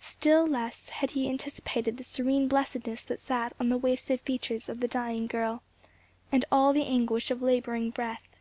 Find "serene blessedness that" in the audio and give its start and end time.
2.02-3.20